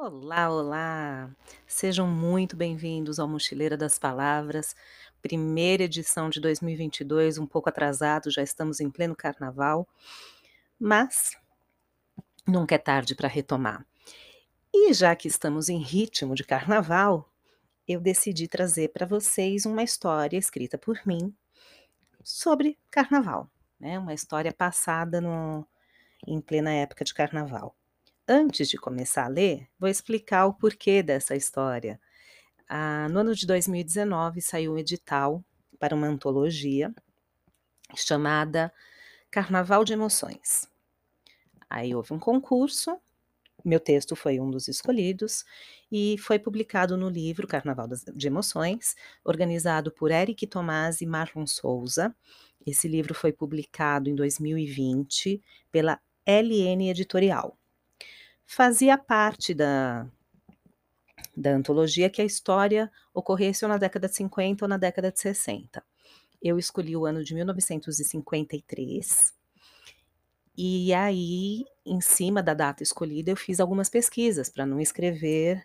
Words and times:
Olá, 0.00 0.48
olá! 0.48 1.28
Sejam 1.66 2.06
muito 2.06 2.56
bem-vindos 2.56 3.18
ao 3.18 3.26
Mochileira 3.26 3.76
das 3.76 3.98
Palavras, 3.98 4.76
primeira 5.20 5.82
edição 5.82 6.30
de 6.30 6.40
2022, 6.40 7.36
um 7.36 7.44
pouco 7.44 7.68
atrasado, 7.68 8.30
já 8.30 8.40
estamos 8.40 8.78
em 8.78 8.88
pleno 8.88 9.16
carnaval, 9.16 9.88
mas 10.78 11.36
nunca 12.46 12.76
é 12.76 12.78
tarde 12.78 13.16
para 13.16 13.26
retomar. 13.26 13.84
E 14.72 14.94
já 14.94 15.16
que 15.16 15.26
estamos 15.26 15.68
em 15.68 15.82
ritmo 15.82 16.36
de 16.36 16.44
carnaval, 16.44 17.28
eu 17.88 18.00
decidi 18.00 18.46
trazer 18.46 18.90
para 18.90 19.04
vocês 19.04 19.66
uma 19.66 19.82
história 19.82 20.36
escrita 20.36 20.78
por 20.78 21.04
mim 21.04 21.34
sobre 22.22 22.78
carnaval, 22.88 23.50
né? 23.80 23.98
Uma 23.98 24.14
história 24.14 24.52
passada 24.52 25.20
no, 25.20 25.66
em 26.24 26.40
plena 26.40 26.72
época 26.72 27.04
de 27.04 27.12
carnaval. 27.12 27.74
Antes 28.30 28.68
de 28.68 28.76
começar 28.76 29.24
a 29.24 29.28
ler, 29.28 29.66
vou 29.78 29.88
explicar 29.88 30.44
o 30.44 30.52
porquê 30.52 31.02
dessa 31.02 31.34
história. 31.34 31.98
Ah, 32.68 33.08
no 33.08 33.20
ano 33.20 33.34
de 33.34 33.46
2019 33.46 34.42
saiu 34.42 34.74
um 34.74 34.78
edital 34.78 35.42
para 35.78 35.94
uma 35.94 36.06
antologia 36.06 36.94
chamada 37.96 38.70
Carnaval 39.30 39.82
de 39.82 39.94
Emoções. 39.94 40.68
Aí 41.70 41.94
houve 41.94 42.12
um 42.12 42.18
concurso, 42.18 43.00
meu 43.64 43.80
texto 43.80 44.14
foi 44.14 44.38
um 44.38 44.50
dos 44.50 44.68
escolhidos 44.68 45.42
e 45.90 46.18
foi 46.18 46.38
publicado 46.38 46.98
no 46.98 47.08
livro 47.08 47.48
Carnaval 47.48 47.88
de 48.14 48.26
Emoções, 48.26 48.94
organizado 49.24 49.90
por 49.90 50.10
Eric 50.10 50.46
Tomás 50.46 51.00
e 51.00 51.06
Marlon 51.06 51.46
Souza. 51.46 52.14
Esse 52.66 52.88
livro 52.88 53.14
foi 53.14 53.32
publicado 53.32 54.10
em 54.10 54.14
2020 54.14 55.42
pela 55.72 55.98
LN 56.26 56.90
Editorial 56.90 57.57
fazia 58.48 58.96
parte 58.96 59.52
da, 59.52 60.08
da 61.36 61.50
antologia 61.50 62.08
que 62.08 62.22
a 62.22 62.24
história 62.24 62.90
ocorresse 63.12 63.64
ou 63.64 63.68
na 63.68 63.76
década 63.76 64.08
de 64.08 64.16
50 64.16 64.64
ou 64.64 64.68
na 64.68 64.78
década 64.78 65.12
de 65.12 65.20
60. 65.20 65.84
Eu 66.42 66.58
escolhi 66.58 66.96
o 66.96 67.04
ano 67.04 67.22
de 67.22 67.34
1953. 67.34 69.34
E 70.56 70.92
aí, 70.94 71.64
em 71.84 72.00
cima 72.00 72.42
da 72.42 72.54
data 72.54 72.82
escolhida, 72.82 73.30
eu 73.30 73.36
fiz 73.36 73.60
algumas 73.60 73.90
pesquisas 73.90 74.48
para 74.48 74.64
não 74.64 74.80
escrever 74.80 75.64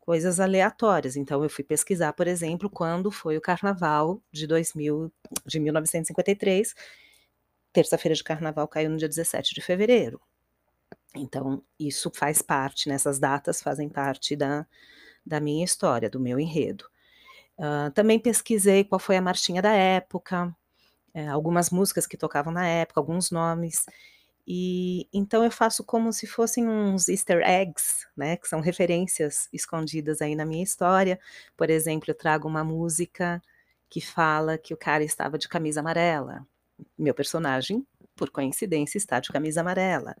coisas 0.00 0.40
aleatórias. 0.40 1.16
Então, 1.16 1.42
eu 1.42 1.48
fui 1.48 1.64
pesquisar, 1.64 2.12
por 2.12 2.26
exemplo, 2.26 2.68
quando 2.68 3.10
foi 3.10 3.36
o 3.36 3.40
carnaval 3.40 4.20
de, 4.32 4.46
2000, 4.46 5.12
de 5.46 5.60
1953. 5.60 6.74
Terça-feira 7.72 8.14
de 8.14 8.24
carnaval 8.24 8.66
caiu 8.66 8.90
no 8.90 8.96
dia 8.96 9.08
17 9.08 9.54
de 9.54 9.60
fevereiro. 9.60 10.20
Então, 11.14 11.62
isso 11.78 12.10
faz 12.14 12.42
parte, 12.42 12.88
nessas 12.88 13.18
datas 13.18 13.62
fazem 13.62 13.88
parte 13.88 14.36
da, 14.36 14.66
da 15.24 15.40
minha 15.40 15.64
história, 15.64 16.10
do 16.10 16.20
meu 16.20 16.38
enredo. 16.38 16.84
Uh, 17.58 17.90
também 17.92 18.18
pesquisei 18.18 18.84
qual 18.84 18.98
foi 18.98 19.16
a 19.16 19.22
marchinha 19.22 19.62
da 19.62 19.72
época, 19.72 20.54
é, 21.14 21.28
algumas 21.28 21.70
músicas 21.70 22.06
que 22.06 22.16
tocavam 22.16 22.52
na 22.52 22.66
época, 22.66 23.00
alguns 23.00 23.30
nomes. 23.30 23.86
E 24.46 25.08
então 25.12 25.42
eu 25.42 25.50
faço 25.50 25.82
como 25.82 26.12
se 26.12 26.26
fossem 26.26 26.68
uns 26.68 27.08
easter 27.08 27.42
eggs, 27.42 28.06
né, 28.16 28.36
que 28.36 28.46
são 28.46 28.60
referências 28.60 29.48
escondidas 29.52 30.20
aí 30.20 30.36
na 30.36 30.44
minha 30.44 30.62
história. 30.62 31.18
Por 31.56 31.70
exemplo, 31.70 32.10
eu 32.10 32.14
trago 32.14 32.46
uma 32.46 32.62
música 32.62 33.42
que 33.88 34.00
fala 34.00 34.58
que 34.58 34.74
o 34.74 34.76
cara 34.76 35.02
estava 35.04 35.38
de 35.38 35.48
camisa 35.48 35.80
amarela. 35.80 36.46
Meu 36.98 37.14
personagem, 37.14 37.86
por 38.14 38.30
coincidência, 38.30 38.98
está 38.98 39.18
de 39.18 39.30
camisa 39.30 39.62
amarela 39.62 40.14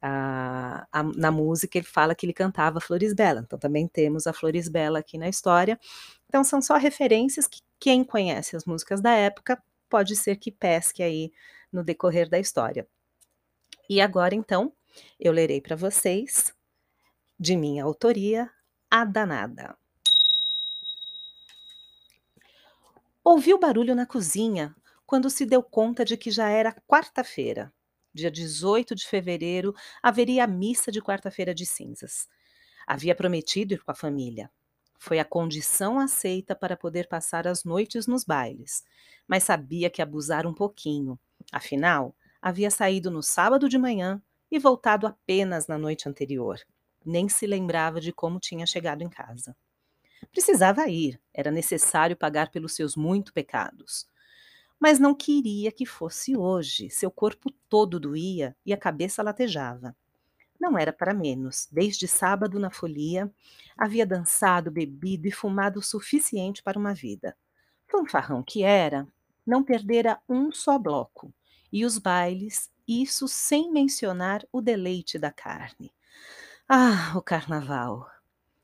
a, 0.00 0.86
a, 0.90 1.02
na 1.02 1.30
música 1.30 1.76
ele 1.78 1.86
fala 1.86 2.14
que 2.14 2.24
ele 2.24 2.32
cantava 2.32 2.80
Flores 2.80 3.12
Bela, 3.12 3.40
então 3.40 3.58
também 3.58 3.86
temos 3.86 4.26
a 4.26 4.32
Flores 4.32 4.68
Bela 4.68 5.00
aqui 5.00 5.18
na 5.18 5.28
história. 5.28 5.78
Então 6.26 6.42
são 6.42 6.62
só 6.62 6.76
referências 6.76 7.46
que 7.46 7.60
quem 7.78 8.02
conhece 8.04 8.56
as 8.56 8.64
músicas 8.64 9.00
da 9.00 9.12
época 9.12 9.62
pode 9.88 10.16
ser 10.16 10.36
que 10.36 10.50
pesque 10.50 11.02
aí 11.02 11.32
no 11.72 11.84
decorrer 11.84 12.28
da 12.28 12.38
história. 12.38 12.86
E 13.88 14.00
agora 14.00 14.34
então 14.34 14.72
eu 15.18 15.32
lerei 15.32 15.60
para 15.60 15.76
vocês, 15.76 16.54
de 17.38 17.56
minha 17.56 17.84
autoria, 17.84 18.50
A 18.90 19.04
Danada. 19.04 19.76
Ouviu 23.22 23.58
barulho 23.58 23.94
na 23.94 24.06
cozinha 24.06 24.74
quando 25.06 25.28
se 25.28 25.44
deu 25.44 25.62
conta 25.62 26.04
de 26.04 26.16
que 26.16 26.30
já 26.30 26.48
era 26.48 26.72
quarta-feira 26.88 27.72
dia 28.12 28.30
18 28.30 28.94
de 28.94 29.06
fevereiro, 29.06 29.74
haveria 30.02 30.44
a 30.44 30.46
missa 30.46 30.90
de 30.90 31.00
quarta-feira 31.00 31.54
de 31.54 31.64
cinzas. 31.64 32.28
Havia 32.86 33.14
prometido 33.14 33.74
ir 33.74 33.82
com 33.84 33.90
a 33.90 33.94
família. 33.94 34.50
Foi 34.98 35.18
a 35.18 35.24
condição 35.24 35.98
aceita 35.98 36.54
para 36.54 36.76
poder 36.76 37.08
passar 37.08 37.46
as 37.46 37.64
noites 37.64 38.06
nos 38.06 38.24
bailes, 38.24 38.84
mas 39.26 39.44
sabia 39.44 39.88
que 39.88 40.02
abusar 40.02 40.46
um 40.46 40.52
pouquinho. 40.52 41.18
Afinal, 41.50 42.14
havia 42.42 42.70
saído 42.70 43.10
no 43.10 43.22
sábado 43.22 43.68
de 43.68 43.78
manhã 43.78 44.20
e 44.50 44.58
voltado 44.58 45.06
apenas 45.06 45.66
na 45.66 45.78
noite 45.78 46.08
anterior. 46.08 46.58
Nem 47.04 47.28
se 47.28 47.46
lembrava 47.46 48.00
de 48.00 48.12
como 48.12 48.38
tinha 48.38 48.66
chegado 48.66 49.02
em 49.02 49.08
casa. 49.08 49.56
Precisava 50.30 50.86
ir, 50.88 51.18
era 51.32 51.50
necessário 51.50 52.16
pagar 52.16 52.50
pelos 52.50 52.74
seus 52.74 52.94
muitos 52.94 53.32
pecados 53.32 54.09
mas 54.80 54.98
não 54.98 55.14
queria 55.14 55.70
que 55.70 55.84
fosse 55.84 56.34
hoje. 56.34 56.88
Seu 56.88 57.10
corpo 57.10 57.52
todo 57.68 58.00
doía 58.00 58.56
e 58.64 58.72
a 58.72 58.78
cabeça 58.78 59.22
latejava. 59.22 59.94
Não 60.58 60.78
era 60.78 60.92
para 60.92 61.12
menos. 61.12 61.68
Desde 61.70 62.08
sábado 62.08 62.58
na 62.58 62.70
folia, 62.70 63.30
havia 63.76 64.06
dançado, 64.06 64.70
bebido 64.70 65.28
e 65.28 65.30
fumado 65.30 65.80
o 65.80 65.82
suficiente 65.82 66.62
para 66.62 66.78
uma 66.78 66.94
vida. 66.94 67.36
Fanfarrão 67.86 68.42
que 68.42 68.62
era, 68.62 69.06
não 69.46 69.62
perdera 69.62 70.18
um 70.28 70.50
só 70.50 70.78
bloco. 70.78 71.32
E 71.70 71.84
os 71.84 71.98
bailes, 71.98 72.70
isso 72.88 73.28
sem 73.28 73.70
mencionar 73.70 74.46
o 74.50 74.60
deleite 74.60 75.18
da 75.18 75.30
carne. 75.30 75.92
Ah, 76.68 77.12
o 77.16 77.22
carnaval! 77.22 78.08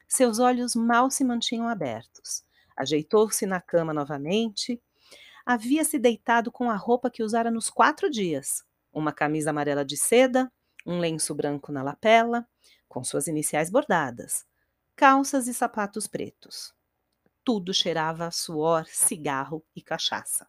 Seus 0.08 0.38
olhos 0.38 0.74
mal 0.74 1.10
se 1.10 1.24
mantinham 1.24 1.68
abertos. 1.68 2.44
Ajeitou-se 2.76 3.44
na 3.46 3.60
cama 3.60 3.92
novamente 3.92 4.80
havia 5.46 5.84
se 5.84 5.96
deitado 5.96 6.50
com 6.50 6.68
a 6.68 6.74
roupa 6.74 7.08
que 7.08 7.22
usara 7.22 7.52
nos 7.52 7.70
quatro 7.70 8.10
dias: 8.10 8.64
uma 8.92 9.12
camisa 9.12 9.50
amarela 9.50 9.84
de 9.84 9.96
seda, 9.96 10.52
um 10.84 10.98
lenço 10.98 11.32
branco 11.34 11.70
na 11.70 11.84
lapela, 11.84 12.46
com 12.88 13.04
suas 13.04 13.28
iniciais 13.28 13.70
bordadas, 13.70 14.44
calças 14.96 15.46
e 15.46 15.54
sapatos 15.54 16.08
pretos. 16.08 16.74
Tudo 17.44 17.72
cheirava 17.72 18.26
a 18.26 18.30
suor, 18.32 18.86
cigarro 18.88 19.64
e 19.74 19.80
cachaça. 19.80 20.48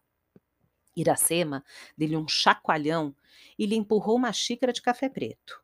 Iracema 0.96 1.64
deu-lhe 1.96 2.16
um 2.16 2.26
chacoalhão 2.26 3.14
e 3.56 3.66
lhe 3.66 3.76
empurrou 3.76 4.16
uma 4.16 4.32
xícara 4.32 4.72
de 4.72 4.82
café 4.82 5.08
preto. 5.08 5.62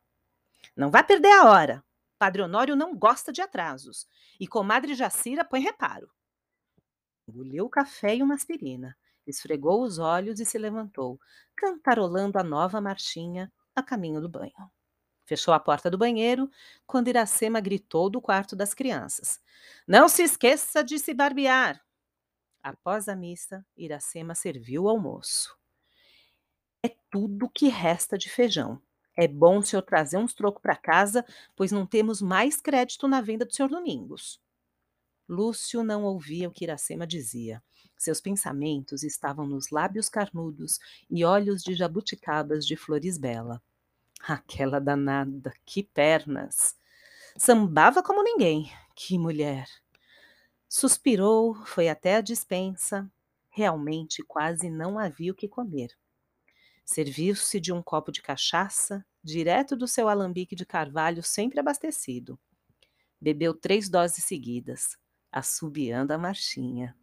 Não 0.77 0.89
vá 0.89 1.03
perder 1.03 1.31
a 1.33 1.49
hora. 1.49 1.83
Padre 2.17 2.41
Honório 2.41 2.73
não 2.73 2.95
gosta 2.95 3.33
de 3.33 3.41
atrasos. 3.41 4.07
E 4.39 4.47
comadre 4.47 4.93
Jacira 4.93 5.43
põe 5.43 5.59
reparo. 5.59 6.09
Engoliu 7.27 7.65
o 7.65 7.69
café 7.69 8.15
e 8.15 8.23
uma 8.23 8.35
aspirina 8.35 8.95
esfregou 9.25 9.83
os 9.83 9.97
olhos 9.99 10.39
e 10.39 10.45
se 10.45 10.57
levantou, 10.57 11.19
cantarolando 11.55 12.37
a 12.37 12.43
nova 12.43 12.79
marchinha 12.79 13.51
a 13.75 13.83
caminho 13.83 14.21
do 14.21 14.29
banho. 14.29 14.71
Fechou 15.25 15.53
a 15.53 15.59
porta 15.59 15.89
do 15.89 15.97
banheiro 15.97 16.49
quando 16.85 17.07
Iracema 17.07 17.59
gritou 17.59 18.09
do 18.09 18.21
quarto 18.21 18.55
das 18.55 18.73
crianças: 18.73 19.39
Não 19.87 20.07
se 20.07 20.23
esqueça 20.23 20.83
de 20.83 20.99
se 20.99 21.13
barbear! 21.13 21.83
Após 22.61 23.07
a 23.07 23.15
missa, 23.15 23.65
Iracema 23.75 24.35
serviu 24.35 24.83
o 24.83 24.89
almoço. 24.89 25.55
É 26.83 26.95
tudo 27.09 27.49
que 27.49 27.67
resta 27.67 28.17
de 28.17 28.29
feijão. 28.29 28.81
É 29.17 29.27
bom 29.27 29.59
o 29.59 29.63
senhor 29.63 29.81
trazer 29.81 30.17
uns 30.17 30.33
trocos 30.33 30.61
para 30.61 30.75
casa, 30.75 31.25
pois 31.55 31.71
não 31.71 31.85
temos 31.85 32.21
mais 32.21 32.61
crédito 32.61 33.07
na 33.07 33.21
venda 33.21 33.45
do 33.45 33.55
senhor 33.55 33.69
Domingos. 33.69 34.39
Lúcio 35.27 35.83
não 35.83 36.03
ouvia 36.03 36.47
o 36.47 36.51
que 36.51 36.65
Iracema 36.65 37.07
dizia. 37.07 37.63
Seus 37.97 38.21
pensamentos 38.21 39.03
estavam 39.03 39.47
nos 39.47 39.69
lábios 39.71 40.09
carnudos 40.09 40.79
e 41.09 41.25
olhos 41.25 41.63
de 41.63 41.73
jabuticabas 41.73 42.65
de 42.65 42.75
flores 42.75 43.17
bela. 43.17 43.61
Aquela 44.27 44.79
danada, 44.79 45.53
que 45.65 45.83
pernas! 45.83 46.75
Sambava 47.37 48.03
como 48.03 48.23
ninguém, 48.23 48.71
que 48.95 49.17
mulher! 49.17 49.67
Suspirou, 50.67 51.55
foi 51.65 51.89
até 51.89 52.15
a 52.15 52.21
despensa. 52.21 53.09
Realmente 53.49 54.21
quase 54.23 54.69
não 54.69 54.99
havia 54.99 55.31
o 55.31 55.35
que 55.35 55.47
comer. 55.47 55.97
Serviu-se 56.83 57.59
de 57.59 57.73
um 57.73 57.81
copo 57.81 58.11
de 58.11 58.21
cachaça, 58.21 59.03
direto 59.23 59.75
do 59.75 59.87
seu 59.87 60.07
alambique 60.07 60.55
de 60.55 60.65
carvalho 60.65 61.23
sempre 61.23 61.59
abastecido. 61.59 62.37
Bebeu 63.19 63.53
três 63.53 63.89
doses 63.89 64.23
seguidas, 64.23 64.97
assobiando 65.35 66.13
a 66.13 66.17
marchinha. 66.17 66.95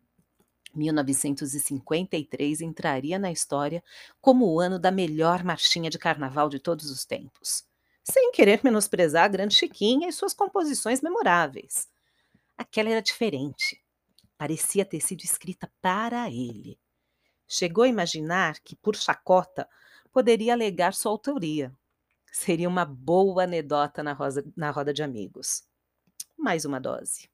1953 0.75 2.63
entraria 2.63 3.19
na 3.19 3.31
história 3.31 3.85
como 4.23 4.47
o 4.47 4.59
ano 4.59 4.79
da 4.79 4.91
melhor 4.91 5.45
marchinha 5.45 5.91
de 5.91 5.99
carnaval 5.99 6.49
de 6.49 6.59
todos 6.59 6.91
os 6.91 7.05
tempos. 7.05 7.65
sem 8.05 8.33
querer 8.33 8.61
menosprezar 8.65 9.25
a 9.25 9.29
grande 9.29 9.55
Chiquinha 9.55 10.09
e 10.09 10.13
suas 10.13 10.35
composições 10.35 11.01
memoráveis. 11.01 11.89
Aquela 12.59 12.91
era 12.91 13.01
diferente. 13.01 13.81
Parecia 14.37 14.85
ter 14.85 15.01
sido 15.01 15.23
escrita 15.23 15.71
para 15.81 16.29
ele. 16.29 16.81
Chegou 17.47 17.85
a 17.85 17.89
imaginar 17.89 18.59
que, 18.59 18.75
por 18.75 18.97
chacota, 18.97 19.69
poderia 20.11 20.55
alegar 20.55 20.95
sua 20.95 21.13
autoria. 21.13 21.73
Seria 22.33 22.69
uma 22.69 22.85
boa 22.85 23.45
anedota 23.45 24.03
na, 24.03 24.15
rosa, 24.15 24.45
na 24.57 24.73
roda 24.73 24.93
de 24.93 25.05
amigos. 25.05 25.63
Mais 26.37 26.65
uma 26.65 26.81
dose. 26.81 27.32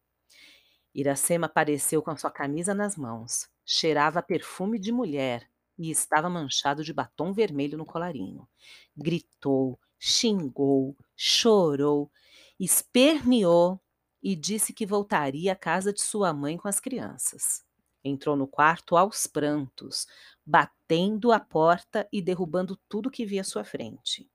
Iracema 0.95 1.47
apareceu 1.47 2.03
com 2.03 2.17
sua 2.17 2.31
camisa 2.31 2.75
nas 2.75 2.97
mãos. 2.97 3.49
Cheirava 3.65 4.23
perfume 4.23 4.79
de 4.79 4.91
mulher 4.91 5.49
e 5.79 5.91
estava 5.91 6.29
manchado 6.29 6.83
de 6.83 6.93
batom 6.93 7.33
vermelho 7.33 7.79
no 7.79 7.87
colarinho. 7.87 8.49
Gritou, 8.97 9.79
xingou, 9.99 10.97
chorou, 11.15 12.11
esperneou 12.59 13.81
e 14.23 14.35
disse 14.35 14.73
que 14.73 14.87
voltaria 14.87 15.53
à 15.53 15.57
casa 15.57 15.93
de 15.93 16.01
sua 16.01 16.33
mãe 16.33 16.57
com 16.57 16.67
as 16.67 16.81
crianças. 16.81 17.65
Entrou 18.03 18.37
no 18.37 18.47
quarto 18.47 18.97
aos 18.97 19.27
prantos, 19.27 20.07
batendo 20.45 21.31
a 21.31 21.39
porta 21.39 22.09
e 22.13 22.23
derrubando 22.23 22.79
tudo 22.89 23.11
que 23.11 23.27
via 23.27 23.43
à 23.43 23.45
sua 23.45 23.65
frente. 23.65 24.29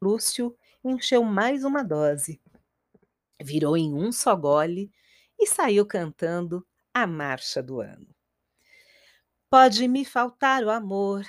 Lúcio 0.00 0.56
encheu 0.82 1.22
mais 1.22 1.64
uma 1.64 1.82
dose, 1.82 2.40
virou 3.42 3.76
em 3.76 3.92
um 3.94 4.10
só 4.10 4.34
gole 4.34 4.90
e 5.46 5.48
saiu 5.48 5.86
cantando 5.86 6.66
a 6.92 7.06
marcha 7.06 7.62
do 7.62 7.80
ano. 7.80 8.08
Pode 9.50 9.86
me 9.88 10.04
faltar 10.04 10.64
o 10.64 10.70
amor, 10.70 11.24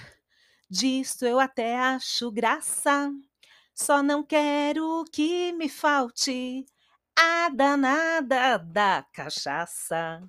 disto 0.69 1.25
eu 1.25 1.39
até 1.39 1.77
acho 1.77 2.31
graça. 2.31 3.11
Só 3.75 4.01
não 4.03 4.23
quero 4.23 5.05
que 5.13 5.51
me 5.53 5.69
falte 5.69 6.65
a 7.17 7.49
danada 7.49 8.57
da 8.59 9.03
cachaça. 9.13 10.27